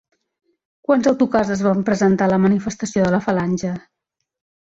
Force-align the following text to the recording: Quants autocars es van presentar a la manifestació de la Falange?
Quants 0.87 1.09
autocars 1.11 1.51
es 1.55 1.61
van 1.67 1.83
presentar 1.89 2.29
a 2.29 2.31
la 2.31 2.39
manifestació 2.45 3.05
de 3.09 3.13
la 3.17 3.21
Falange? 3.27 3.75